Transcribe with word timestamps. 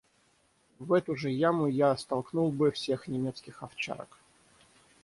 В 0.79 0.93
эту 0.93 1.15
же 1.15 1.29
яму 1.29 1.67
я 1.67 1.95
столкнул 1.95 2.51
бы 2.51 2.71
всех 2.71 3.07
немецких 3.07 3.61
овчарок. 3.61 4.17